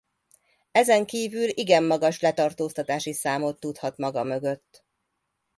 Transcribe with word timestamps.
Ezen 0.71 1.05
kívül 1.05 1.47
igen 1.49 1.83
magas 1.83 2.19
letartóztatási 2.19 3.13
számot 3.13 3.59
tudhat 3.59 3.97
maga 3.97 4.23
mögött. 4.23 4.85